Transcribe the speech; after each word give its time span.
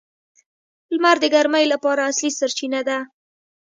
•لمر 0.93 1.17
د 1.21 1.25
ګرمۍ 1.33 1.65
لپاره 1.73 2.01
اصلي 2.11 2.31
سرچینه 2.39 2.81
ده. 2.87 2.97